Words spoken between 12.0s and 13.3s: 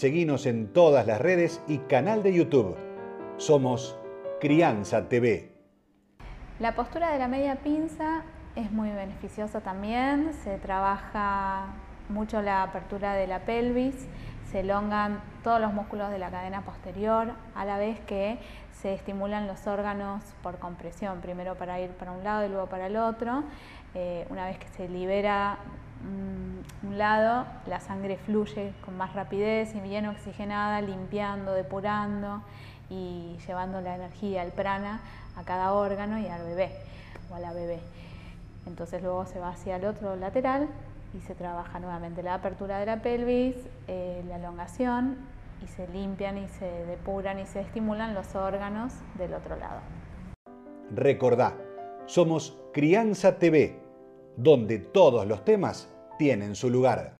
mucho la apertura de